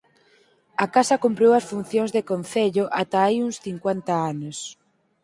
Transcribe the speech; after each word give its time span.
A 0.83 0.85
Casa 0.95 1.21
cumpriu 1.23 1.51
as 1.59 1.67
funcións 1.71 2.09
de 2.15 2.21
concello 2.31 2.83
ata 3.01 3.17
hai 3.25 3.35
uns 3.45 3.57
cincuenta 3.65 4.13
anos. 4.31 4.57